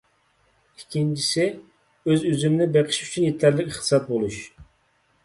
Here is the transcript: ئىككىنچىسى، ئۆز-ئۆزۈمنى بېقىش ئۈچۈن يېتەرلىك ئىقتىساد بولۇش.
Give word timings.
ئىككىنچىسى، 0.77 1.43
ئۆز-ئۆزۈمنى 2.09 2.67
بېقىش 2.79 2.99
ئۈچۈن 3.05 3.27
يېتەرلىك 3.29 3.71
ئىقتىساد 3.73 4.09
بولۇش. 4.15 4.41